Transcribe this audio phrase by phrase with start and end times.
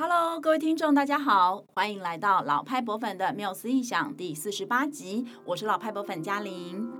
[0.00, 6.97] Hello，各位听众，大家好，欢迎来到老派博粉的缪斯异想第四十八集，我是老派博粉嘉玲。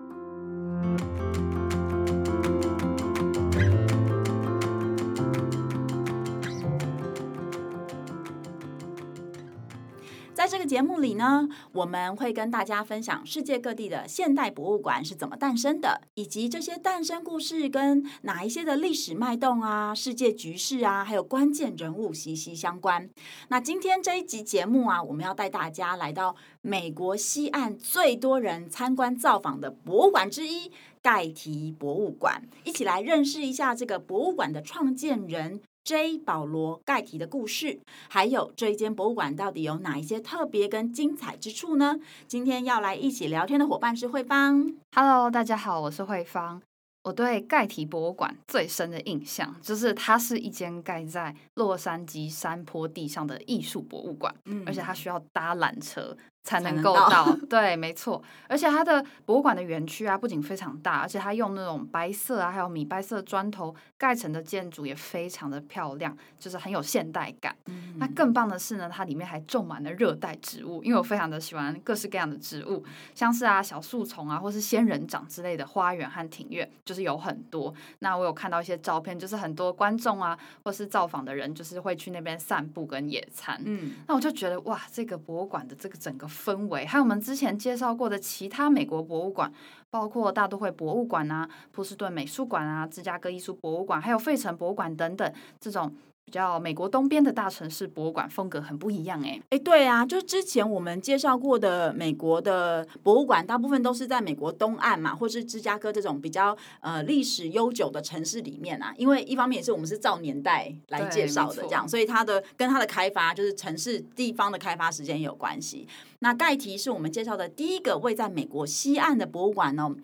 [10.48, 23.10] 这个节目里呢，我们会跟大家分享世界各地的现代博物馆是怎么诞生的，以及这些诞生故事跟哪一些的历史脉动啊、世界局势啊，还有关键人物息息相关。
[23.48, 35.60] 那今天这一集节目啊，我们要带大家来到美国西岸最多人参观造访的博物馆之一——盖提博物馆，一起来认识一下这个博物馆的创建人。
[35.88, 36.18] J.
[36.18, 41.98] 保罗盖提的故事，还有这一间博物馆到底有哪一些特别跟精彩之处呢？
[42.26, 44.70] 今天要来一起聊天的伙伴是慧芳。
[44.94, 46.60] Hello，大家好，我是慧芳。
[47.04, 56.14] 我对盖提博物馆最深的印象，就是它是一间盖在洛杉矶山坡地上的艺术博物馆，嗯，而且它需要搭缆车。
[56.44, 58.22] 才能够到， 到对，没错。
[58.48, 67.54] 而且它的博物馆的园区啊，不仅非常大，而且它用那种白色啊，还有米白色砖头盖成的建筑也非常的漂亮，就是很有现代感。
[67.66, 72.82] 嗯、那更棒的是呢，它里面还种满了热带植物，因为我非常的喜欢各式各样的植物，
[73.14, 77.74] 像是啊小树丛啊，或是仙人掌之类的花园和庭院，就是有很多。
[77.98, 83.60] 那我有看到一些照片，就是很多观众啊，或是造访的人，就是会去那边散步跟野餐。
[83.66, 86.26] 嗯，那我就觉得哇，这个博物馆的这个整个。
[86.38, 89.52] 氛围，还有我们之前介绍过的其他美国博物馆，
[89.90, 95.92] 包括大都会博物馆啊、波士顿美术馆啊、芝加哥艺术博物馆，还有费城博物馆等等，这种。
[96.28, 108.92] 比较美国东边的大城市博物馆风格很不一样哎哎对啊，就之前我们介绍过的美国的博物馆，大部分都是在美国东岸嘛，或是芝加哥这种比较呃历史悠久的城市里面啊。
[108.98, 115.88] 因为一方面也是我们是照年代来介绍的这样，所以它的跟它的开发就是城市地方的开发时间也有关系。
[116.18, 119.94] 那盖提是我们介绍的第一个位在美国西岸的博物馆哦。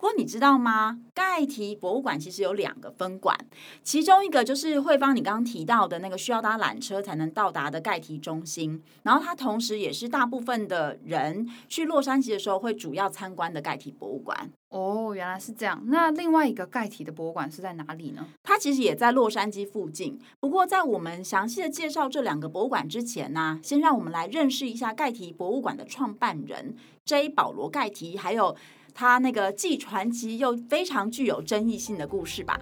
[0.00, 0.98] 不过你知道吗？
[1.12, 3.36] 盖提博物馆其实有两个分馆，
[3.82, 14.50] 其中一个就是慧芳你刚刚提到的那个需要搭缆车才能到达的盖提中心，然后它同时也是大部分的人去洛杉矶的时候会主要参观的盖提博物馆。
[14.70, 15.82] 哦，原来是这样。
[15.88, 18.26] 那另外一个盖提的博物馆是在哪里呢？
[18.42, 20.18] 它其实也在洛杉矶附近。
[20.40, 26.74] 不过在我们详细的介绍这两个博物馆之前呢、啊，先让我们来认识一下盖提博物馆的创办人
[27.04, 27.28] J.
[27.28, 28.56] 保罗盖提，还有。
[28.94, 32.60] 他那个既传奇又非常具有争议性的故事吧。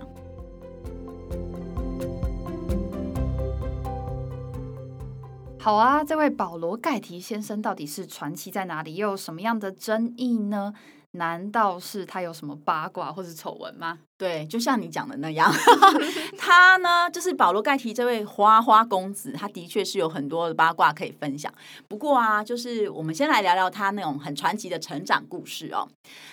[5.61, 10.73] 好啊，这位保罗盖提先生到底是传奇在哪里，又有什么样的争议呢？
[11.19, 13.99] 难道是他有什么八卦或是丑闻吗？
[14.17, 15.49] 对，就像你讲的那样，
[16.37, 21.53] 他呢，就是保罗盖提这位花花公子，他的确是有很多的八卦可以分享。
[21.87, 25.89] 不过啊，就是我们先来聊聊他那种很传奇的成长故事哦。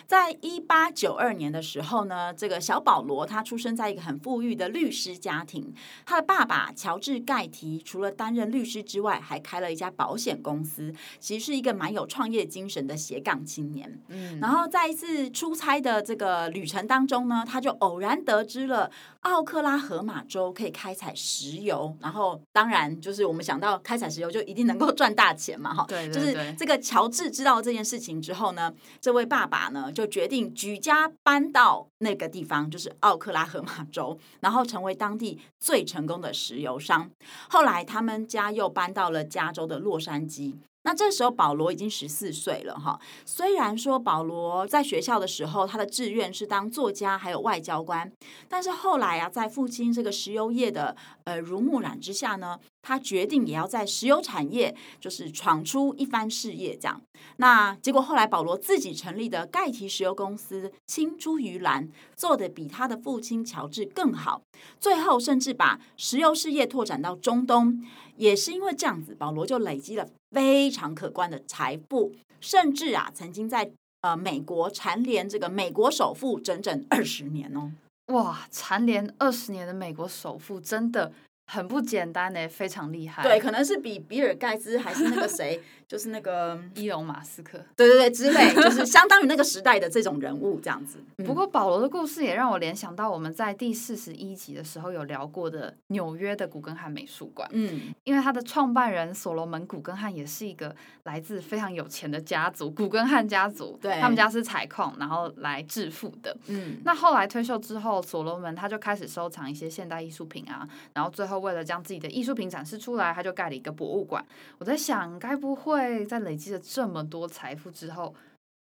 [0.07, 5.71] 在一八九二年的时候呢，这个小保罗他出生在一个很富裕的律师家庭。
[6.07, 14.01] 他的爸爸乔治盖提除了担任律师之外，还开了一家保险公司，其实是一个蛮有创业精神的斜杠青年。
[14.07, 18.91] 嗯，然后在一次出差的这个旅程当中呢，他就偶然得知了
[19.21, 28.69] 奥克拉荷马州可以开采石油，然后当然就是我们想到开采石油就一定能够赚大钱嘛，哈，对，就是这个乔治知道这件事情之后呢，
[28.99, 37.09] 这位爸爸呢就决定举家搬到那个地方，就是奥克拉荷马州，然后成为当地最成功的石油商。
[37.49, 40.55] 后来他们家又搬到了加州的洛杉矶。
[40.85, 42.97] 那这时候保罗已经十四岁了哈。
[43.25, 48.09] 虽然说保罗在学校的时候，他的志愿是当作家还有外交官，
[48.47, 56.77] 但是后来啊，在父亲这个石油业的呃耳濡目染之下呢，他决定也要在石油产业就是闯出一番事业。
[56.77, 57.01] 这样，
[57.37, 64.43] 那结果后来保罗自己成立的盖提石油公司青出于蓝，做得比他的父亲乔治更好，
[64.79, 67.83] 最后甚至把石油事业拓展到中东。
[68.17, 70.07] 也是因为这样子，保罗就累积了。
[70.35, 73.71] 非常可观的财富，甚至啊，曾经在
[74.01, 77.71] 呃美国蝉联这个美国首富整整二十年哦！
[78.13, 81.13] 哇，蝉联二十年的美国首富，真的。
[81.47, 83.21] 很不简单呢，非常厉害。
[83.21, 87.59] 对，可能是比比尔盖茨还是那个谁，就是那个伊隆马斯克。
[87.75, 90.97] 对对对，之类，就是相当于那个时代的这种人物这样子。
[91.25, 97.47] 不过保罗的故事也让我联想到我们在第四十一集的时候有聊过的纽约的古根汉美术馆。
[97.51, 103.77] 嗯，因为他的创办人所罗门古根汉也是一个来自非常有钱的家族——古根汉家族。
[103.79, 106.35] 对，他们家是采矿然后来致富的。
[106.47, 111.35] 嗯，那后来退休之后，所罗门他就开始收藏一些现代艺术品啊，然后最后。
[111.35, 114.25] 后为了将自己的艺术品展示出来，他就盖了一个博物馆。
[114.57, 118.15] 我在想，该不会会在累积了这么多财富之后，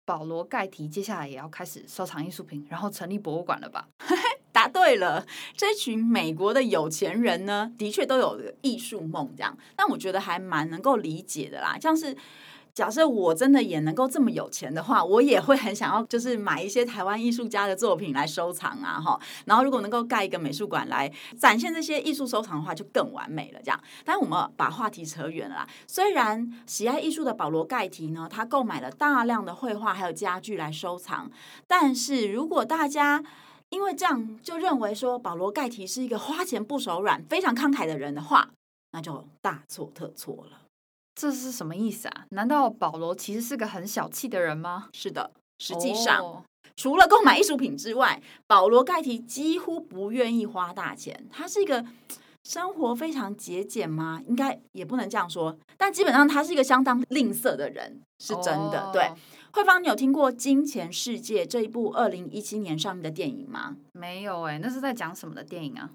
[0.07, 3.89] 保罗盖提接下来也要开始收藏艺术品，然后成立博物馆了吧？
[4.53, 5.27] 答对了，
[5.57, 12.17] 这群美国的有钱人呢，的确都有艺术梦，这样，但我觉得还蛮能够理解的啦，像是。
[12.81, 19.21] 假设我真的也能够这么有钱的话，我也会很想要，就是买一些台湾艺术家的作品来收藏啊，哈。
[19.45, 23.61] 然后如果能够盖一个美术馆来展现这些艺术收藏的话，就更完美了。
[23.63, 25.69] 这样，但我们把话题扯远了。
[25.87, 31.31] 虽然喜爱艺术的保罗盖提呢，他购买了大量的绘画还有家具来收藏，
[31.67, 33.23] 但是如果大家
[33.69, 38.49] 因为这样就认为说保罗盖提是一个花钱不手软、非常慷慨的人的话，
[38.93, 40.60] 那就大错特错了。
[41.21, 42.25] 这是什么意思啊？
[42.31, 44.89] 难道保罗其实是个很小气的人吗？
[44.95, 46.37] 是的，实际上，oh.
[46.77, 51.27] 除了购买艺术品之外，保罗盖提几乎不愿意花大钱。
[51.31, 51.85] 他是一个
[52.45, 54.23] 生活非常节俭吗？
[54.27, 58.85] 应该也不能这样说，但基本上他是一个相当吝啬的人，是真的。
[58.85, 58.93] Oh.
[58.95, 59.13] 对，
[59.53, 63.77] 慧芳，你有听过《金钱世界》这一部二零一七年上映的电影吗？
[63.93, 65.91] 没有哎、欸，那是在讲什么的电影啊？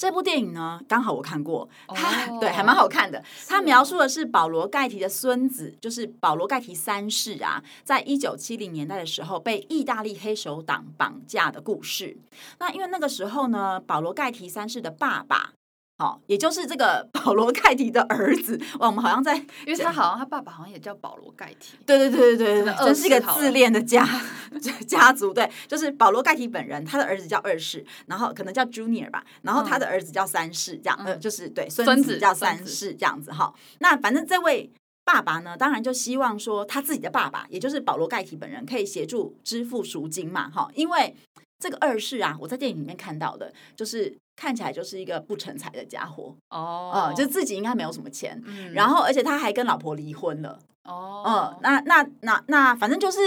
[0.00, 3.22] 这部电影呢，刚好我看过，它、oh, 对还蛮好看的。
[3.46, 12.16] 它描述的是保罗盖提的孙子，就是保罗盖提三世啊，在一九七零年代的时候被意大利黑手党绑架的故事。
[12.58, 15.52] 那因为那个时候呢，保罗盖提三世的爸爸。
[16.00, 19.36] 好，也就是这个 保罗盖提的儿子哇，我们好像在，
[19.66, 24.08] 因为他好像他爸爸好像也叫保罗盖提，对对对对对对，真是一个自恋的家
[24.88, 33.52] 家族，对，就是保罗盖提本人，他的儿子叫二世，然后可能叫 Junior 吧，然后他的儿子叫三世，这样，呃，就是对，孙子叫三世这样子哈。
[33.80, 34.72] 那反正这位
[35.04, 41.14] 爸爸呢，当然就希望说他自己的爸爸，也就是保罗盖提本人，可以协助支付赎金嘛，哈，因为
[41.58, 44.16] 这个二世啊，我在电影里面看到的，就是。
[44.40, 46.34] 看起来就是一个不成才的家伙。
[46.48, 50.58] 哦，嗯，就自己应该没有什么钱，嗯，然后而且他还跟老婆离婚了。
[50.84, 53.20] 哦，嗯，那那那那反正就是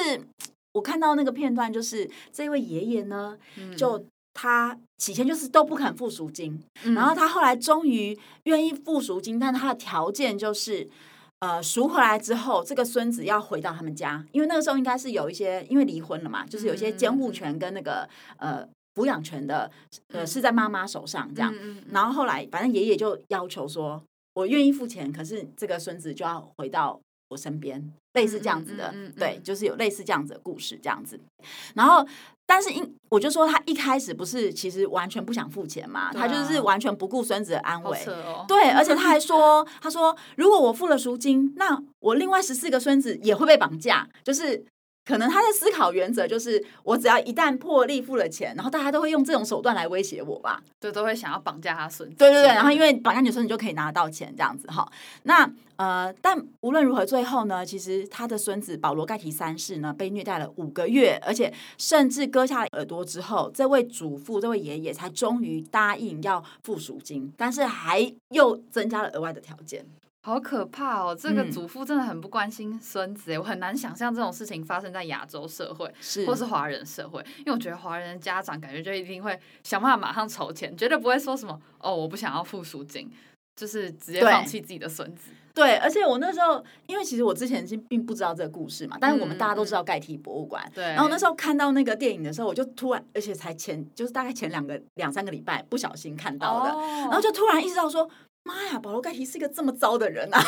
[0.71, 10.89] 我看到那个片段，就是这位爷爷呢，嗯，就他起先就是都不肯付赎金，嗯，然后他后来终于愿意付赎金，但他的条件就是
[11.41, 18.67] 呃赎回来之后，这个孙子要回到他们家，因为那个时候应该是有一些因为离婚了嘛，就是有一些监护权跟那个呃。
[18.95, 19.69] 抚养权的，
[20.09, 21.53] 呃，是在妈妈手上这样。
[21.91, 24.01] 然后后来，反正爷爷就要求说，
[24.33, 26.99] 我愿意付钱，可是这个孙子就要回到
[27.29, 31.19] 我身边，类似这样子的，对，就是有类似这样子的故事这样子。
[31.73, 32.05] 然后，
[32.45, 37.97] 但是因我就说他一开始不是其实完全不想付钱嘛，他就是完全不顾孙子的安危。
[38.47, 44.63] 对，而且他还说， 他说如果我付了赎金，那我另外十四个孙子也会被绑架，就是。
[45.05, 50.61] 可能他的思考原则就是，我只要一旦破例付了钱，然后大家都会用这种手段来威胁我吧？
[50.79, 52.15] 对，都会想要绑架他孙子。
[52.17, 54.89] 对对对，然后 因为绑架你孙子就可以拿到钱，这样子哈。
[55.23, 69.85] 那呃，但无论如何，最后呢，其实他的孙子保罗盖提三世呢，被虐待了五个月，而且甚至割下了耳朵之后，这位祖父、这位爷爷才终于答应要付赎金，但是还又增加了额外的条件。
[70.25, 71.13] 好可怕哦！
[71.13, 83.11] 这个祖父真的很不关心孙子，嗯、我很难想象这种事情发生在亚洲社会，是或是华人社会，因为我觉得华人家长感觉就一定会想办法马上筹钱，绝对不会说什么哦，我不想要付赎金，
[83.53, 85.31] 就是直接放弃自己的孙子。
[85.53, 90.63] 对，而且我那时候，因为其实我之前并不知道这个故事嘛，但是我们大家都知道盖提博物馆。
[90.73, 98.09] 对、嗯，然后那时候看到那个电影的时候，我就突然，而且才前就是大概前两个两三个礼拜不小心看到的，哦、然后就突然意识到说。
[98.43, 100.41] 妈呀，保罗盖提是一个这么糟的人啊！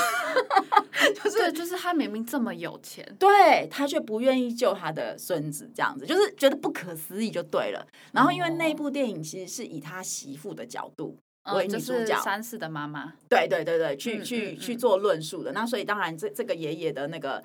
[1.23, 7.87] 就是就是他明明这么有钱，对他却不愿意救他的孙子，这样子就是觉得不可思议就对了。
[8.11, 11.17] 然后因为那部电影其实是以他媳妇的角度
[11.53, 15.53] 为女主角，三世的妈妈，对对对对，去去、嗯、去做论述的。
[15.53, 17.41] 那所以当然这这个爷爷的那个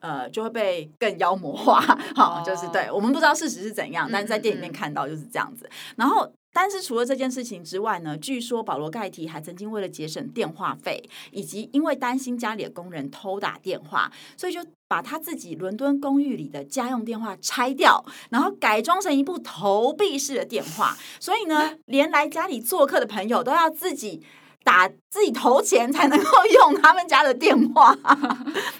[0.00, 1.80] 呃就会被更妖魔化，
[2.16, 5.68] 好，就是对我们不知道事实是怎样，但是在电影里面看到就是这样子。
[5.96, 6.32] 然后。
[6.52, 20.96] 但是除了这件事情之外呢，据说保罗盖提还曾经为了节省电话费，以及因为担心家里的工人偷打电话，所以就把他自己伦敦公寓里的家用电话拆掉，然后改装成一部投币式的电话。
[21.20, 24.22] 所以呢，连来家里做客的朋友都要自己。
[24.62, 27.96] 打自己投钱才能够用他们家的电话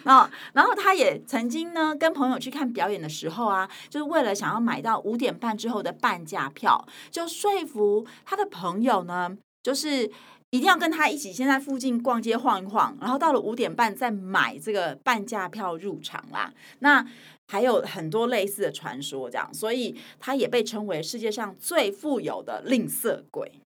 [0.05, 10.05] 啊， 然后他也曾经呢跟朋友去看表演的时候啊，就是为了想要买到五点半之后的半价票，就说服他的朋友呢，就是
[10.51, 16.53] 一定要跟他一起先在附近逛街晃一晃，然后到了五点半再买这个半价票入场啦。
[16.81, 17.05] 那
[17.49, 23.61] 还有很多类似的传说，这样，所以他也被称为世界上最富有的吝啬鬼。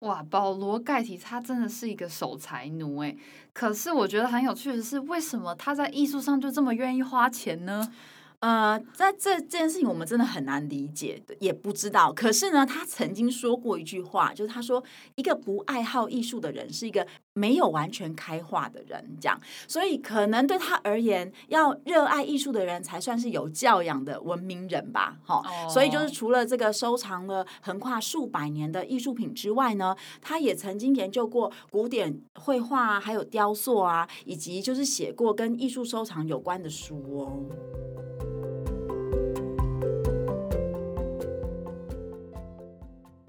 [0.00, 3.18] 哇，保罗盖提他真的是一个守财奴诶。
[3.52, 7.92] 可是我觉得很有趣的是，为什么他在艺术上就这么愿意花钱呢？
[8.40, 12.12] 呃，在这这件事情，我们真的很难理解，也不知道。
[12.12, 14.80] 可是呢，他曾经说过一句话，就是他说，
[15.16, 17.04] 一个不爱好艺术的人是一个
[17.38, 19.40] 没有完全开化的人，这样。
[19.68, 25.16] 所以，可能对他而言，要热爱艺术的人才算是有教养的文明人吧。
[25.24, 37.32] 哈、哦，所以就是除了这个收藏了横跨数百年的艺术品之外呢，他也曾经研究过古典绘画啊，还有雕塑啊，以及就是写过跟艺术收藏有关的书哦。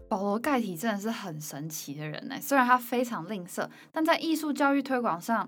[0.10, 5.48] 保罗盖提真的是很神奇的人呢，虽然他非常吝啬，但在艺术教育推广上，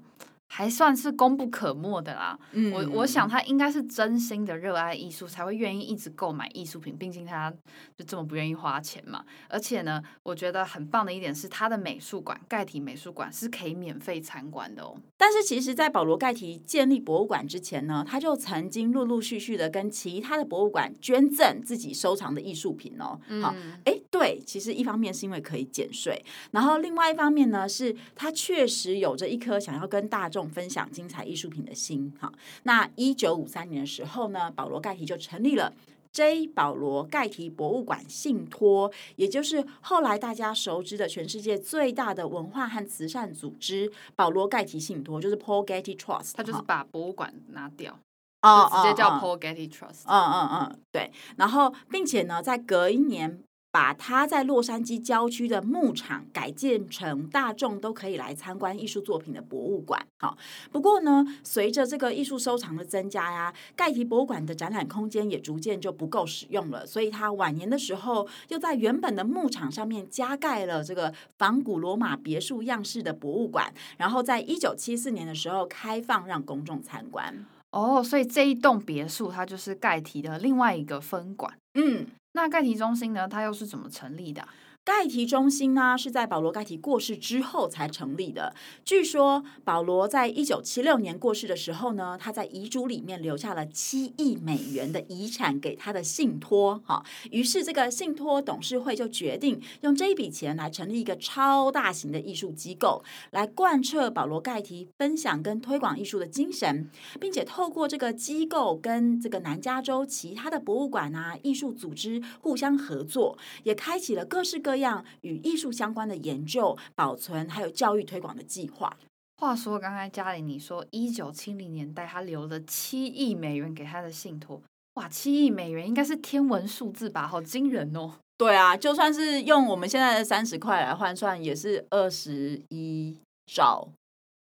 [0.53, 2.37] 还算是功不可没的啦。
[2.51, 6.97] 嗯，我我想他应该是真心的热爱艺术，才会愿意一直购买艺术品。
[6.97, 7.49] 毕竟他
[7.97, 9.23] 就这么不愿意花钱嘛。
[9.47, 14.93] 而且呢，我觉得很棒的一点是，他的美术馆盖提美术馆是可以免费参观的哦。
[15.15, 23.17] 但是其实，在保罗盖提建立博物馆之前呢，他就曾经陆陆续续的跟其他的博物馆捐赠自己收藏的艺术品哦。
[23.29, 23.55] 嗯、好，
[23.85, 30.40] 哎，对，其实一方面是因为可以减税，然后另外一方面呢，是他确实有着一颗想要跟大众。
[30.49, 32.31] 分享精彩艺术品的心，哈。
[32.63, 35.73] 那一九五三年的时候呢，保罗盖提就成立了
[36.13, 36.47] J.
[36.47, 46.33] 保罗盖提博物馆信托，也就是后来大家熟知的全世界最大的文化和慈善组织——保罗盖提信托，就是 Paul Getty Trust。
[46.33, 47.97] 他就是把博物馆拿掉，
[48.41, 50.03] 哦，直接叫 Paul Getty Trust。
[50.05, 51.11] 嗯嗯嗯，对。
[51.37, 53.41] 然后，并且呢，在隔一年。
[53.71, 60.05] 把他在洛杉矶郊区的牧场改建成大众都可以来参观艺术作品的博物馆。
[60.19, 60.37] 好，
[60.71, 77.45] 不过呢，随着这个艺术收藏的增加呀，盖提博物馆的展览空间也逐渐就不够使用了，所以他晚年的时候又在原本的牧场上面加盖了这个仿古罗马别墅样式的博物馆，然后在一九七四年的时候开放让公众参观。
[77.71, 81.53] 哦，所以这一栋别墅它就是盖提的另外一个分馆。
[81.75, 82.07] 嗯。
[82.33, 83.27] 那盖提中心呢？
[83.27, 84.47] 它又是怎么成立的？
[84.91, 88.53] 盖提中心呢，是在保罗盖提过世之后才成立的。
[88.83, 96.83] 据说保罗在一九七六年过世的时候呢，他在遗嘱里面留下了七亿美元的遗产给他的信托。
[96.85, 114.80] 哈，于是这个信托董事会就决定用这一笔钱来成立一个超大型的艺术机构，来贯彻保罗盖提分享跟推广艺术的精神，并且透过这个机构跟这个南加州其他的博物馆啊、艺术组织互相合作，也开启了各式各样。
[114.81, 118.97] 这样与艺术相关的研究、保存还有教育推广的计划。
[119.37, 124.59] 话说，刚才嘉玲你说，一九七零年代他留了七亿美元给他的信托，
[124.95, 127.27] 哇，七亿美元应该是天文数字吧？
[127.27, 128.15] 好惊人哦！
[128.37, 133.87] 对啊，就算是用我们现在的三十块来换算，也是二十一兆，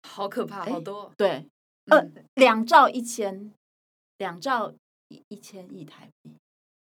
[0.08, 1.12] 好可怕，好多。
[1.14, 1.44] 对，
[1.90, 3.52] 呃，嗯、两兆一千，
[4.16, 4.72] 两兆
[5.08, 6.30] 一一千亿台币。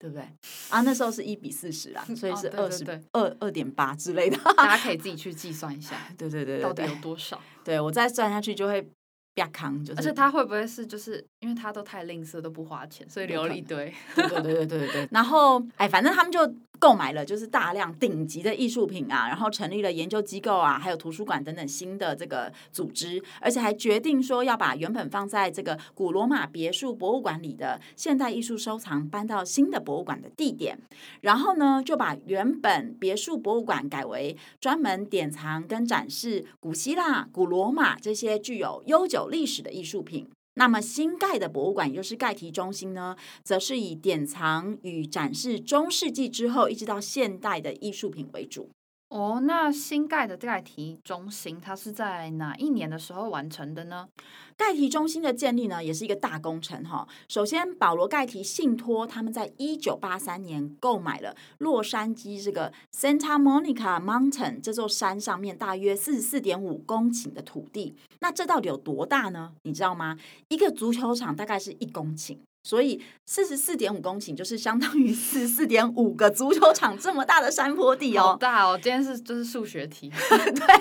[0.02, 0.24] 对不对
[0.68, 0.80] 啊？
[0.80, 5.94] 那时候是一比四十啦，所以是二十二二点八之类的，大家可以自己去计算一下。
[6.18, 7.40] 对对对，到底有多少？
[7.62, 8.84] 对，我再算下去就会
[9.34, 10.00] 变康，就是。
[10.00, 13.92] 而且他会不会是就是因为他都太吝啬，都不花钱，所以留了一堆。
[14.14, 15.08] 对对对对对对。
[15.10, 16.54] 然后哎，反正他们就。
[16.78, 30.76] 购买了就是大量顶级的艺术品啊，然后成立了研究机构啊，还有图书馆等等新的这个组织，而且还决定说要把原本放在这个古罗马别墅博物馆里的现代艺术收藏搬到新的博物馆的地点，
[31.20, 40.28] 然后呢就把原本别墅博物馆改为专门典藏跟展示古希腊、古罗马这些具有悠久历史的艺术品。
[40.54, 48.68] 那么新盖的博物馆，又是盖提中心呢，则是以典藏与展示中世纪之后一直到现代的艺术品为主。
[49.12, 54.08] 哦，那新盖的盖提中心，它是在哪一年的时候完成的呢？
[54.56, 57.06] 盖提中心的建立呢，也是一个大工程哈。
[57.28, 67.94] 首先，保罗盖提信托他们在一九八三年购买了洛杉矶这个 Santa Monica Mountain 这座山上面大约四十四点五公顷的土地。
[68.20, 69.52] 那这到底有多大呢？
[69.64, 70.16] 你知道吗？
[70.48, 72.38] 一个足球场大概是一公顷。
[72.62, 78.78] 所以四十四点五公顷就是相当于四十四点五个足球场这么大的山坡地哦，好大哦！
[78.80, 80.10] 今天是就是数学题，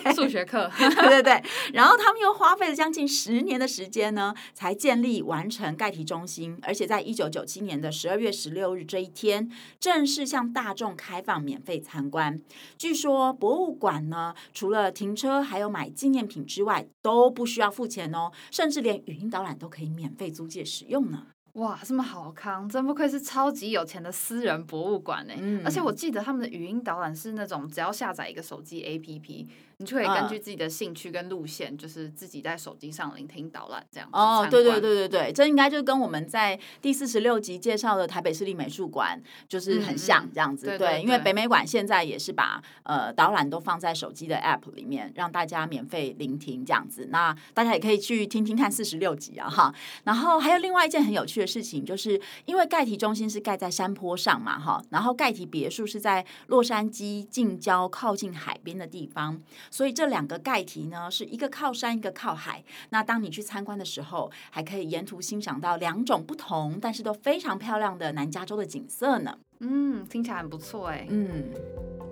[0.03, 1.43] 对，数学课， 对对对。
[1.73, 12.39] 然后他们又花费了将近十年的时间呢，才建立完成盖提中心，而且在一九九七年的十二月十六日这一天，正式向大众开放免费参观。
[12.77, 21.25] 据说博物馆呢，除了停车还有买纪念品之外，都不需要付钱哦，甚至连语音导览都可以免费租借使用呢。
[21.53, 25.33] 哇，这么好康，真不愧是超级有钱的私人博物馆呢。
[25.37, 29.47] 嗯，而且我记得他们的语音导览是那种只要下载一个手机 APP。
[29.77, 34.07] 你就可以根据自己的兴趣跟路线，就是自己在手机上聆听导览这样。
[34.13, 40.77] 哦，对对对对对，这应该就跟我们在第四十六集介绍的台北市立美术馆就是很像这样子。
[40.77, 47.07] 对，因为北美馆现在也是把呃导览都放在手机的 App 里面，让大家免费聆听这样子。
[47.09, 49.73] 那大家也可以去听听看四十六集啊哈。
[50.03, 59.41] 然后还有另外一件很有趣的事情，就是因为盖提中心是盖在山坡上嘛哈，然后盖提别墅是在洛杉矶近郊靠近海边的地方。
[59.69, 62.63] 所以这两个盖提呢，是一个靠山，一个靠海。
[62.89, 69.37] 那当你去参观的时候，还可以沿途欣赏到两种不同，但是都非常漂亮的南加州的景色呢。
[69.59, 71.07] 嗯，听起来很不错哎。
[71.09, 72.10] 嗯。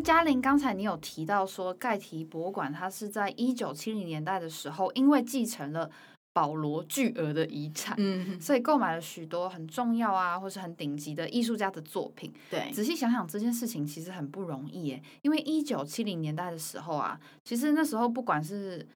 [0.00, 5.90] 嘉玲，刚才你有提到说，盖提博物馆它是在一九七零年代的时候，因为继承了。
[6.32, 12.32] 保罗巨额的遗产，嗯，所以购买了许多很重要啊，或是很顶级的艺术家的作品。
[12.48, 18.86] 对，仔细想想这件事情其实很不容易耶，因为一九七零年代的时候啊，其实那时候不管是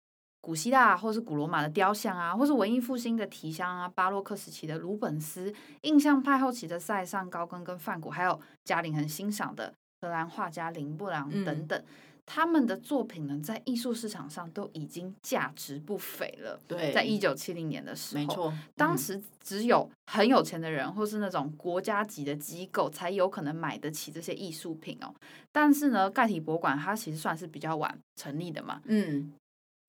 [0.41, 11.79] 古希腊或是古罗马的雕像啊，或是文艺复兴的提香啊，巴洛克时期的鲁本斯，印象派后期的塞尚、高更跟梵谷，还有嘉玲很欣赏的荷兰画家林布朗等等。
[11.79, 11.85] 嗯
[12.27, 16.59] 他们的作品呢，在艺术市场上都已经价值不菲了。
[16.67, 25.15] 对，在一九七零年的时候，没错，当时只有很有钱的人，或是那种国家级的机构，才有可能买得起这些艺术品哦。
[25.53, 28.81] 但是呢，盖体博物馆它其实算是比较晚成立的嘛。
[28.87, 29.31] 嗯。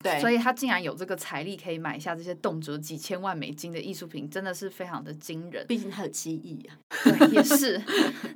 [0.06, 5.66] 对，所以他竟然有这个财力可以买下这些动辄几千万美金的艺术品，真的是非常的惊人。
[5.68, 6.78] 毕竟他有七亿啊。
[7.04, 7.82] 对，也是。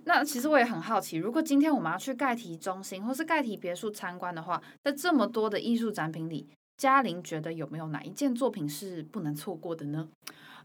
[0.06, 10.10] 那其实我也很好奇，如果今天我们要去盖提中心或是盖提别墅参观的话，在这么多的艺术展品里，嘉玲觉得有没有哪一件作品是不能错过的呢？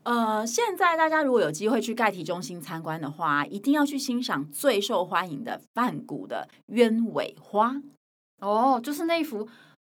[0.05, 7.81] 呃，现在大家如果有机会去盖提中心参观的话，一定要去欣赏最受欢迎的梵谷的鸢尾花。
[8.41, 9.49] 哦，就是那一幅。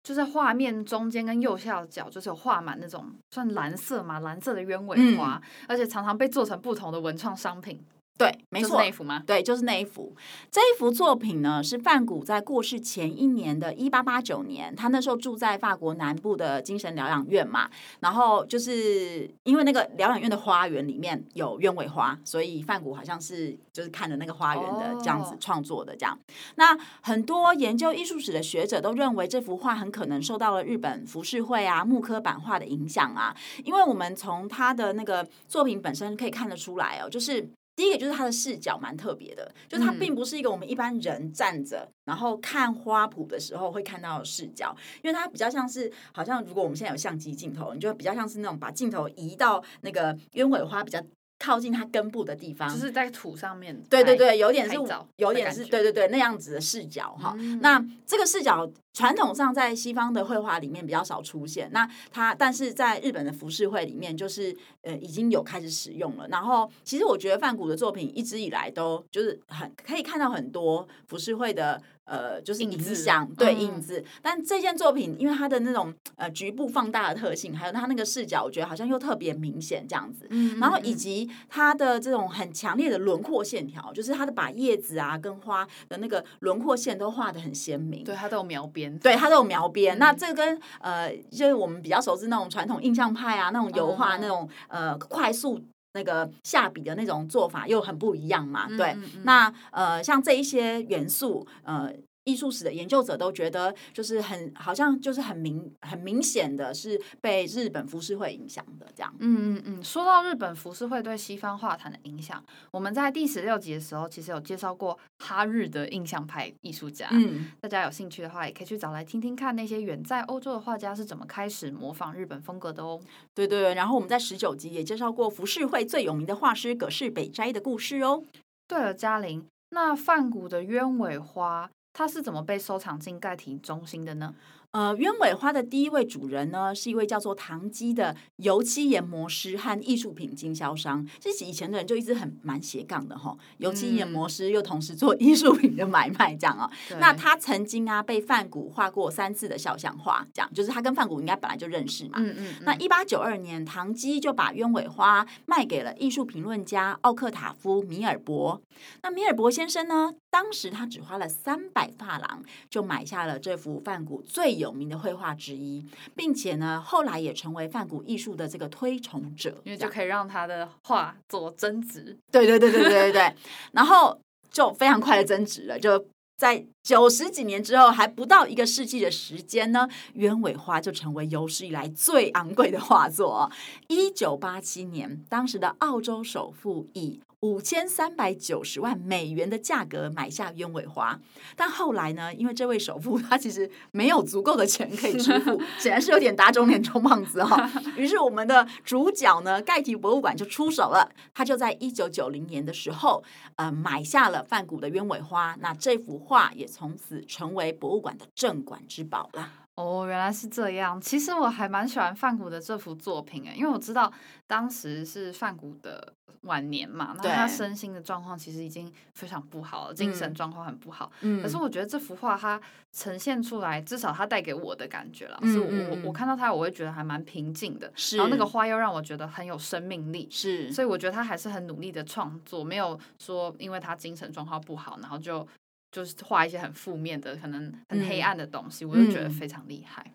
[0.10, 7.80] 就是画面中间跟右下角，就是有画满那种算蓝色嘛，蓝色的鸢尾花，嗯，而且常常被做成不同的文创商品。
[8.20, 9.24] 对，没错，就是那一幅吗？
[9.26, 10.14] 对，就是那一幅。
[10.52, 17.70] 这一幅作品呢，是范谷在过世前一年的一八八九年，他那时候住在法国南部的精神疗养院嘛。
[18.02, 26.14] 然后就是因为那个疗养院的花园里面有鸢尾花，所以范谷好像是就是看着那个花园的这样子创作的这样。
[26.14, 26.36] Oh.
[26.56, 37.50] 那很多研究艺术史的学者都认为这幅画很可能受到了日本浮世绘啊、木刻版画的影响啊，因为我们从他的那个作品本身可以看得出来哦，就是。
[37.80, 51.02] 第一个就是它的视角蛮特别的，就是它并不是一个我们一般人站着然后看花圃的时候会看到的视角，因为它比较像是，好像如果我们现在有相机镜头，你就比较像是那种把镜头移到那个鸢尾花比较。
[51.40, 53.82] 靠近它根部的地方，就是在土上面。
[53.90, 54.76] 对对对，有点是，
[55.16, 57.60] 有点是，对对对，那样子的视角哈、嗯。
[57.62, 61.70] 那这个视角传统上在西方的绘画里面比较少出现。
[61.72, 66.28] 那它，但是在日本的浮世绘里面，就是呃已经有开始使用了。
[66.28, 71.82] 然后，其实我觉得梵谷的作品一直以来都就是很可以看到很多浮世绘的。
[72.10, 80.26] 呃，就是影像对影子，但这件作品因为它的那种呃局部放大的特性，还有它那个视角，我觉得好像又特别明显这样子。
[80.32, 88.04] 嗯，然后以及它的这种很强烈的轮廓线条，就是它的把叶子啊跟花的那个轮廓线都画的很鲜明。
[88.04, 88.98] 对，它都有描边。
[88.98, 89.96] 对，它都有描边。
[89.96, 90.00] 嗯。
[90.00, 95.64] 那这跟呃，就是我们比较熟知那种传统印象派啊，那种油画那种呃快速。
[95.94, 101.94] 那个下笔的那种做法又很不一样嘛，对，嗯嗯嗯，那呃，像这一些元素，呃。
[102.30, 109.12] 艺术史的研究者都觉得，就是很好像就是很明很明显的是被日本浮世绘影响的这样。
[109.20, 109.84] 嗯嗯嗯。
[109.84, 117.08] 说到日本浮世绘对西方画坛的影响，我们在第十六集的时候其实有介绍过哈日的印象派艺术家。
[117.12, 123.00] 嗯，大家有兴趣的话，也可以去找来听听看那些远在欧洲的画家是怎么开始模仿日本风格的哦。
[123.34, 123.74] 对对对。
[123.74, 128.24] 然后我们在十九集也介绍过浮世绘最有名的画师葛饰北斋的故事哦。
[128.68, 131.70] 对了，嘉玲，那梵谷的鸢尾花。
[132.00, 134.34] 它是怎么被收藏进盖体中心的呢？
[134.72, 141.08] 呃，鸢尾花的第一位主人呢，是一位叫做唐基的油漆研磨师和艺术品经销商。
[141.20, 146.70] 其实以前的人就一直很蛮斜杠的哈，油漆研磨师又同时做艺术品的买卖，这样啊。
[147.00, 152.20] 那他曾经啊被范谷画过三次的肖像画，这样就是他跟范谷应该本来就认识嘛。
[152.20, 152.56] 嗯嗯。
[152.62, 158.62] 那一八九二年，唐基就把鸢尾花卖给了艺术评论家奥克塔夫米尔伯。
[159.02, 165.84] 那米尔伯先生呢，当时他只花了三百海发廊就买下了这幅范谷最有名的绘画之一，
[166.16, 172.16] 并且呢，后来也成为梵谷艺术的这个推崇者，因为就可以让他的画做增值。
[172.32, 173.34] 对对对对对对对，
[173.74, 174.20] 然后
[174.52, 176.06] 就非常快的增值了，就。
[176.40, 183.52] 在九十几年之后，还不到一个世纪的时间呢，鸢尾花就成为有史以来最昂贵的画作。
[183.90, 191.18] 一九八七年，当时的澳洲首富以五千三百九十万美元的价格买下鸢尾花，
[191.56, 197.72] 但后来呢，因为这位首富他其实没有足够的钱可以支付， 显然是有点打肿脸充胖子哈。
[197.96, 203.24] 于是我们的主角呢，盖提博物馆就出手了，他就在一九九零年的时候，
[203.56, 209.59] 呃，买下了梵谷的鸢尾花，那这幅画也从此成为博物馆的镇馆之宝了。
[209.80, 211.00] 哦，原来是这样。
[211.00, 214.12] 其实我还蛮喜欢范谷的这幅作品诶，因为我知道
[214.46, 221.10] 当时是范谷的晚年嘛，那他身心的状况其实已经非常不好了，精神状况很不好。
[221.22, 222.60] 嗯，可是我觉得这幅画它
[222.92, 227.90] 呈现出来，至少它带给我的感觉了，嗯、是我我我看到它，我会觉得还蛮平静的。
[227.96, 230.28] 是，然后那个花又让我觉得很有生命力。
[230.30, 235.48] 是，所以我觉得他还是很努力的创作，没有说因为他精神状况不好，然后就。
[235.92, 240.06] 就是画一些很负面的、可能很黑暗的东西，嗯、我就觉得非常厉害。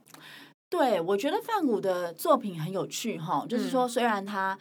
[0.70, 4.58] 对，我觉得范谷的作品很有趣哈，嗯、就是说，虽然他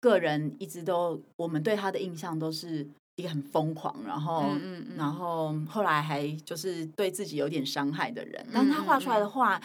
[0.00, 9.60] 个人一直都，我们对他的印象都是一个很疯狂，然后，嗯嗯嗯然后后来还就是对自己有点伤害的人，但他画出来的画。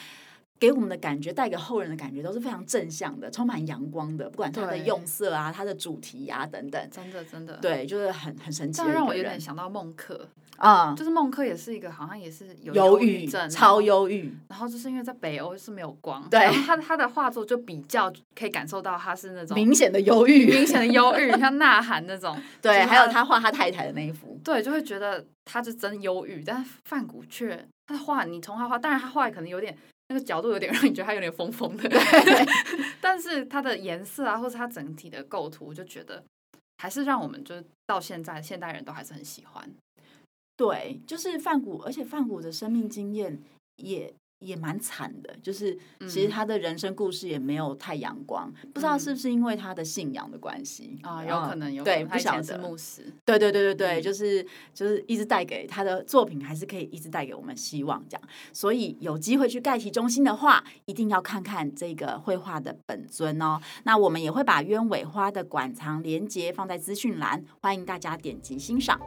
[0.61, 4.29] 给我们的感觉，带给后人的感觉都是非常正向的，充满阳光的。
[4.29, 8.83] 不管它的用色啊，它的主题啊等等，真的真的，对，就是很很神奇。
[8.83, 14.31] 这让我有点想到孟克啊，就是孟克也是一个好像也是有忧郁症，超忧郁。
[14.49, 22.39] 然后就是因为在北欧是没有光，对，他他的画作就比较可以感受到他是那种明显的忧郁，明显的忧郁， 像呐喊那种。
[22.61, 26.43] 对，还有他画他太太的那一幅，对，就会觉得他是真忧郁。
[26.45, 29.75] 但是梵谷却他的画，你从他画，当然他画可能有点。
[30.11, 31.89] 那个角度有点 让你觉得它有点疯疯的，
[32.99, 36.21] 但是它的颜色啊，或者它整体的构图，我就觉得
[36.79, 39.69] 还是让我们就是到现在现代人都还是很喜欢。
[40.57, 43.41] 对，就是梵谷，而且梵谷的生命经验
[43.77, 44.13] 也。
[44.41, 63.59] 也蛮惨的，就是其实他的人生故事也没有太阳光，嗯、不知道是不是因为他的信仰的关系啊，有可能有对，不晓得是牧师，对对对对对，嗯、就是就是一直带给他的作品，还是可以一直带给我们希望这样，所以有机会去盖提中心的话，一定要看看这个绘画的本尊哦。
[63.83, 68.99] 那我们也会把鸢尾花的馆藏连接放在资讯栏，欢迎大家点击欣赏。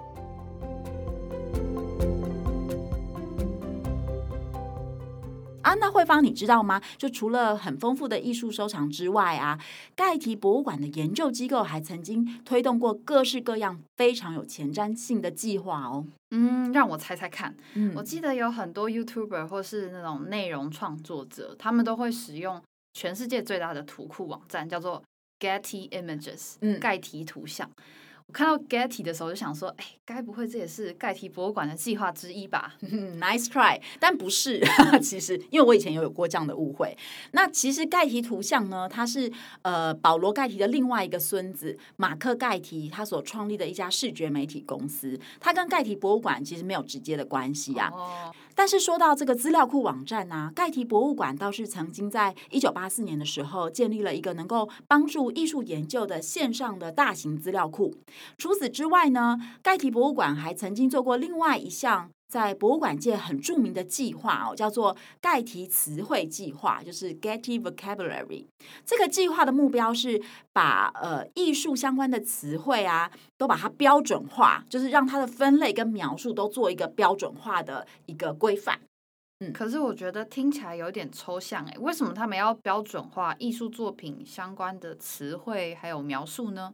[5.65, 6.81] 啊，那慧芳，你知道吗？
[6.99, 9.59] 就除了很丰富的艺术收藏之外啊，
[9.97, 16.05] 盖提博物馆的研究机构还曾经推动过各式各样非常有前瞻性的计划哦。
[16.33, 17.57] 嗯，让我猜猜看。
[17.75, 25.03] 嗯，我记得有很多 YouTuber 或是那种内容创作者，他们都会使用全世界最大的图库网站，叫做
[25.41, 27.71] Getty Images，嗯，盖提图像。
[28.27, 32.75] 我看到 Getty 的时候就想说，哎，该不会这也是盖提博物馆的计划之一吧？
[33.21, 34.61] Nice try，但不是。
[35.03, 36.97] 其实，因为我以前也有过这样的误会。
[37.33, 39.31] 那其实盖提图像呢，它是
[39.63, 47.89] 呃保罗盖提的另外一个孙子马克盖提他所创立的一家视觉媒体公司，它跟盖提博物馆其实没有直接的关系啊。
[47.89, 48.35] Oh.
[48.57, 57.93] 但是说到这个资料库网站呢、啊，盖提博物馆倒是曾经在一九八四年的时候建立了一个能够帮助艺术研究的线上的大型资料库。
[58.37, 68.47] 除此之外呢，盖提博物馆还曾经做过另外一项在博物馆界很著名的计划哦，叫做盖提词汇计划，就是 Getty Vocabulary。
[68.85, 70.21] 这个计划的目标是
[70.53, 78.81] 把呃艺术相关的词汇啊，都把它标准化，就是让它的分类跟描述都做一个标准化的一个规范。
[79.41, 86.73] 嗯，可是我觉得听起来有点抽象诶，为什么他们要标准化艺术作品相关的词汇还有描述呢？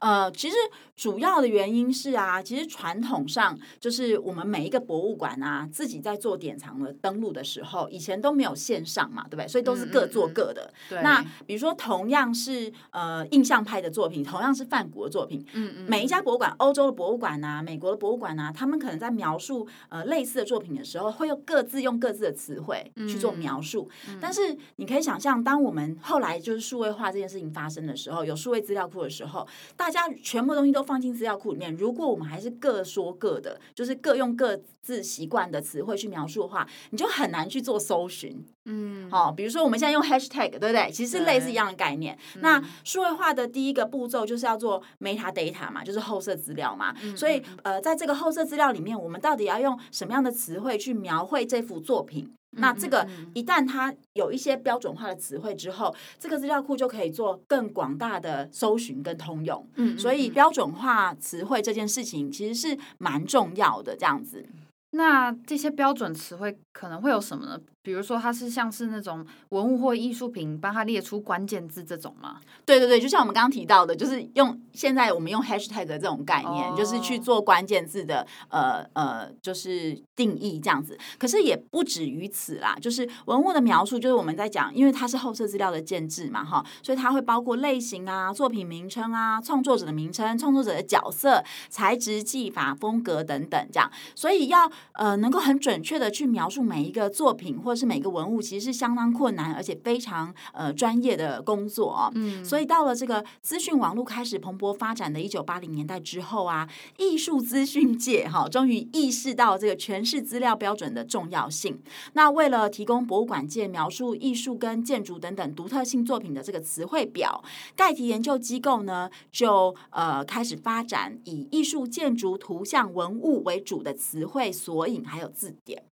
[0.00, 0.56] 呃，其实
[0.96, 9.46] 主要的原因是啊，其实传统上就是我们每一个博物馆啊，自己在做典藏的登录的时候，以前都没有线上嘛，对不对？
[9.46, 10.74] 所以都是各做各的。
[10.90, 23.88] 嗯嗯嗯，那比如说同样是呃印象派的作品，同样是梵谷的作品，嗯嗯，每一家博物馆，欧洲的博物馆啊，美国的博物馆啊，他们可能在描述呃类似的作品的时候，会用各自用各自的词汇去做描述。
[24.08, 31.72] 嗯、但是你可以想象，当我们后来就是数位化这件事情发生的时候，有数位资料库的时候，大家全部东西都放进资料库里面。
[31.76, 38.42] 如果我们还是各说各的，就是各用各自习惯的词汇去描述的话，你就很难去做搜寻。
[38.66, 40.90] 嗯，好、哦，比如说我们现在用 hashtag，对不对？
[40.92, 42.16] 其实是类似一样的概念。
[42.40, 46.94] 那数位化的第一个步骤就是要做 metadata 嘛，就是后设资料嘛。
[47.02, 52.32] 嗯、所以呃，在这个后设资料里面，我们到底要用什么样的词汇去描绘这幅作品？
[52.52, 59.66] 那这个一旦它有一些标准化的词汇之后，这个资料库就可以做更广大的搜寻跟通用。
[59.74, 64.46] 嗯，所以标准化词汇这件事情其实是蛮重要的，这样子。
[64.92, 67.60] 那这些标准词汇可能会有什么呢？
[67.82, 72.40] 比如说，它是像是那种文物或艺术品，帮它列出关键字这种吗？
[72.66, 76.76] 对对对，就像我们刚刚提到的，就是用现在我们用 hashtag 的这种概念，oh.
[76.76, 80.98] 就是去做关键字的呃呃，就是定义这样子。
[81.18, 93.90] 可是也不止于此啦，就是文物的描述，就是我们在讲，因为它是后设资料的建制嘛，哈，所以它会包括类型啊、作品名称啊、创作者的名称、创作者的角色、材质、技法、风格等等这样。
[94.14, 102.10] 所以要呃能够很准确的去描述每一个作品或者是每个文物，其实是相当困难而且非常呃专业的工作哦。
[102.14, 111.80] 嗯，所以到了这个资讯网络开始蓬勃发展的一九八零年代之后啊，艺术资讯界哈终于意识到这个诠释资料标准的重要性。
[112.14, 117.42] 那为了提供博物馆界描述艺术跟建筑等等独特性作品的这个词汇表，
[117.76, 125.89] 盖提研究机构呢就呃开始发展以艺术、建筑、图像、文物为主的词汇索引还有字典。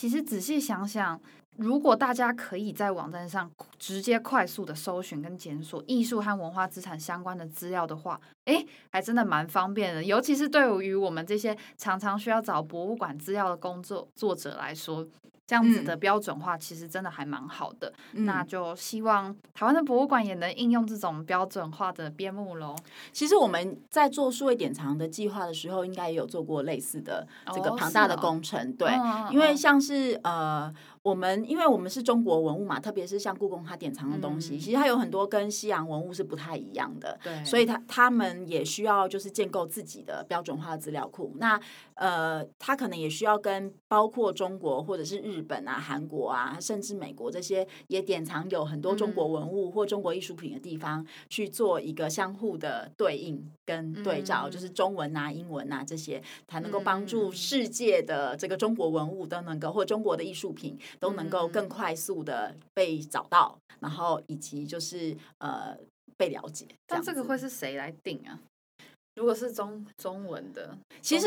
[0.00, 1.20] 其实仔细想想，
[1.58, 10.02] 如果大家可以在网站上直接快速的搜寻跟检索艺术和文化资产相关的资料的话，诶，还真的蛮方便的。
[10.02, 15.06] 尤其是对于我们这些常常需要找博物馆资料的工作作者来说。
[15.50, 22.76] 这样子的标准化其实真的还蛮好的，嗯、那就希望台湾的博物馆也能应用这种标准化的编目喽。
[23.10, 30.72] 其实我们在做数位典藏的计划的时候，应该也有做过类似的这个庞大的工程，哦哦、对，嗯、因为像是呃。
[31.02, 41.32] 我们因为我们是中国文物嘛，特别是像故宫它典藏的东西，嗯、其实它有很多跟西洋文物是不太一样的，对，所以它他们也需要就是建构自己的标准化的资料库。
[41.38, 41.58] 那
[41.94, 60.78] 呃，它可能也需要跟包括中国或者是日本啊、韩国啊，甚至美国这些也典藏有很多中国文物或中国艺术品的地方、嗯、去做一个相互的对应跟对照，嗯、就是中文啊、英文啊这些，才能够帮助世界的这个中国文物都能够或中国的艺术品。
[60.98, 65.76] 都能够更快速的被找到，嗯、然后以及就是呃
[66.16, 66.66] 被了解。
[66.86, 68.40] 但这个会是谁来定啊？
[69.20, 71.26] 如果是中中文的，其实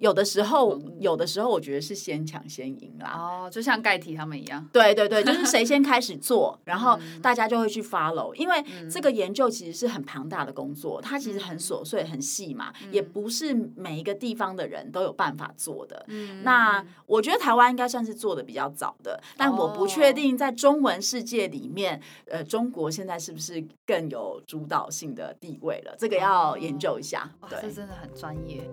[0.00, 3.14] 有的时候，有的时候我觉得是先抢先赢啦。
[3.16, 4.68] 哦，就像盖提他们一样。
[4.70, 8.34] 对对对，就是谁先开始做， 然后大家就会去 follow。
[8.34, 16.04] 因为这个研究其实是很庞大的工作，它其实很琐碎、很细嘛，也不是每一个地方的人都有办法做的。
[16.08, 25.96] 嗯那我觉得台湾应该算是做的比较早的，但我不确定在中文世界里面，呃，中国现在是不是更有主导性的地位了？
[25.98, 27.21] 这个要研究一下。
[27.40, 28.68] 哇，这真的很专业。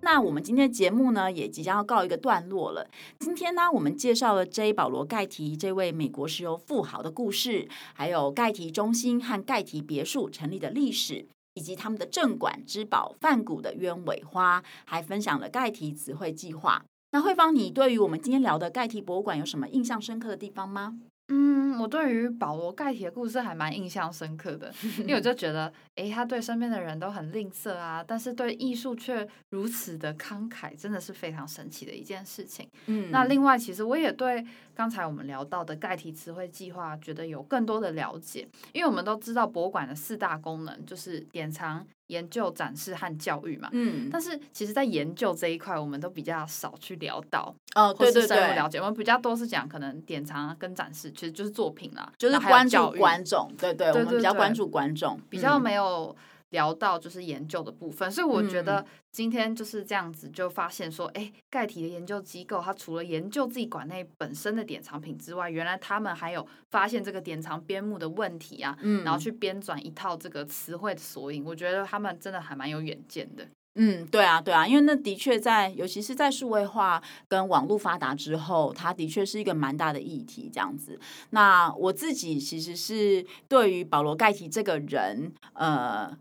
[0.00, 2.88] 那我们今天的节目呢，也即将要告一个段落了。
[3.18, 4.72] 今天呢，我们介绍了 J.
[4.72, 16.82] 保罗盖提这位美国石油富豪的故事，还有盖提中心和盖提别墅成立的历史，以及他们的镇馆之宝梵谷的鸢尾花，还分享了盖提词汇计划。
[17.12, 20.98] 那慧芳，你对于我们今天聊的盖提博物馆有什么印象深刻的地方吗？
[21.28, 32.68] 嗯，我对于保罗盖提的故事还蛮印象深刻的，因为我就 觉得，诶，他对身边的人都很吝啬啊，但是对艺术却如此的慷慨，真的是非常神奇的一件事情。
[32.86, 41.86] 嗯，那另外，其实我也对刚才我们聊到的盖提词汇计划，觉得有更多的了解，因为我们都知道博物馆的四大功能就是典藏。
[42.08, 56.14] 研究、展示和教育嘛，嗯，但是其实，在研究这一块，我们都比较少去聊到哦，对对对，了解，我们比较多是讲可能典藏跟展示，其实就是作品啦，就是关注观众，对对，我们比较关注观众，比较没有。
[56.50, 73.46] 聊到就是研究的部分，所以我觉得今天就是这样子，就发现说，哎、嗯，盖提的研究机构，它除了研究自己馆内本身的典藏品之外，原来他们还有发现这个典藏编目的问题啊，嗯，然后去编纂一套这个词汇的索引，我觉得他们真的还蛮有远见的。
[73.74, 80.98] 嗯，对啊，对啊，因为那的确在，尤其是在数位化跟网络发达之后，它的确是一个蛮大的议题，这样子。
[81.30, 86.16] 那我自己其实是对于保罗盖提这个人，呃。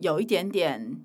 [0.00, 1.04] 有一点点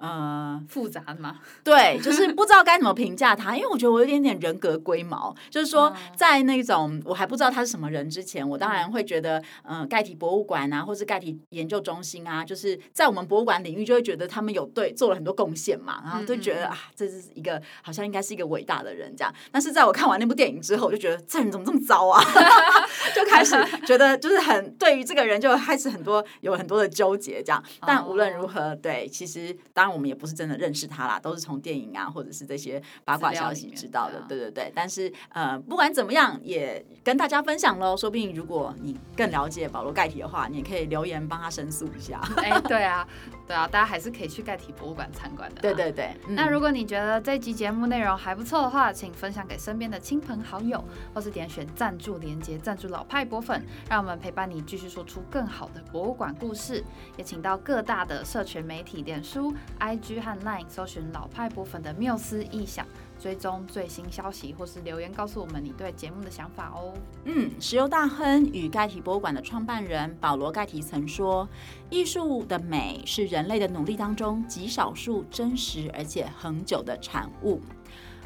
[0.00, 1.40] 呃，复杂的吗？
[1.62, 5.36] 对，就是不知道该怎么评价他，因为我觉得我有点点人格龟毛。
[5.50, 19.30] 就是说，在那种我还不知道他是什么人之前，我当然会觉得，嗯、呃，盖体博物馆啊，或是盖体研究中心啊，就是在我们博物馆领域就会觉得他们有对做了很多贡献嘛，然后就觉得啊，这是一个好像应该是一个伟大的人这样。
[19.52, 22.24] 但是在我看完那部电影之后，我就觉得这人怎么这么糟啊？
[23.14, 27.62] 就开始觉得就是很对于这个人就开始很多有很多的纠结这样。
[27.82, 29.89] 但无论如何，对，其实当。
[29.92, 34.20] 我们也不是真的认识他啦，都是从电影啊，或者是这些八卦消息知道的。
[34.28, 37.96] 对对对，但是呃，不管怎么样，也跟大家分享喽。
[37.96, 42.20] 说不定如果你更了解保罗盖体的话，你也可以留言帮他申诉一下。
[42.38, 43.06] 哎，对啊，
[43.50, 45.60] 对啊，大家还是可以去盖体博物馆参观的。
[45.60, 46.16] 对对对。
[46.28, 56.84] 嗯、那如果你觉得这集节目内容还不错的话，请分享给身边的亲朋好友，或是点选赞助连接，赞助老派博粉，让我们陪伴你继续说出更好的博物馆故事。
[57.16, 59.52] 也请到各大的社群媒体，脸书。
[59.80, 62.86] IG 和 Line 搜寻老派博粉的缪斯异想，
[63.20, 66.94] 追踪最新消息，或是留言告诉我们你对节目的想法哦。
[67.24, 71.46] 嗯，石油大亨与盖提博物馆的创办人保罗盖提曾说
[71.90, 77.60] ：“艺术的美是人类的努力当中极少数真实而且恒久的产物。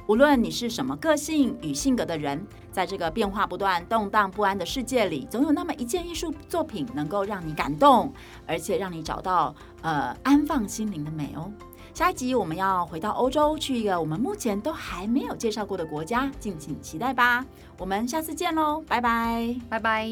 [0.06, 8.12] 无论你是什么个性与性格的人，在这个变化不断、动荡不安的世界里，总有那么一件艺术作品能够让你感动，
[8.46, 11.52] 而且让你找到。”呃，安放心灵的美哦。
[11.94, 17.46] 下一集我们要回到欧洲去一个我们目前都还没有介绍过的国家敬请期待吧。
[17.78, 19.54] 我们下次见喽拜拜。
[19.70, 20.10] 拜拜。